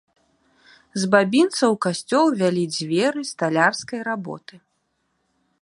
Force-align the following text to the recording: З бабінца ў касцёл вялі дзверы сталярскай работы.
З 1.01 1.09
бабінца 1.15 1.59
ў 1.59 1.69
касцёл 1.87 2.25
вялі 2.41 2.63
дзверы 2.79 3.21
сталярскай 3.33 3.99
работы. 4.11 4.55